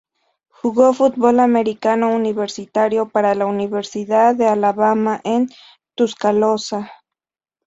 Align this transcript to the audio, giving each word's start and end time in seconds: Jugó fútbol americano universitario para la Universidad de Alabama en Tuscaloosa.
Jugó 0.49 0.95
fútbol 0.95 1.39
americano 1.39 2.11
universitario 2.11 3.09
para 3.09 3.35
la 3.35 3.45
Universidad 3.45 4.33
de 4.35 4.47
Alabama 4.47 5.21
en 5.23 5.47
Tuscaloosa. 5.93 6.89